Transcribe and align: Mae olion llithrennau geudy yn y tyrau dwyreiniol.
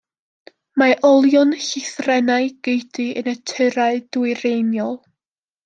Mae 0.81 0.95
olion 1.09 1.51
llithrennau 1.65 2.49
geudy 2.69 3.07
yn 3.23 3.31
y 3.35 3.37
tyrau 3.53 4.03
dwyreiniol. 4.19 4.99